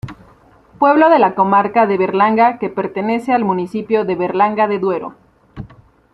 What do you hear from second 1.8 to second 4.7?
de Berlanga que pertenece al municipio de Berlanga